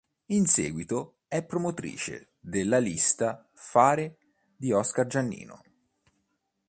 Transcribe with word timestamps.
In 0.31 0.47
seguito 0.47 1.17
è 1.27 1.43
promotrice 1.43 2.31
della 2.39 2.79
lista 2.79 3.47
Fare 3.53 4.17
di 4.57 4.71
Oscar 4.71 5.05
Giannino. 5.05 5.61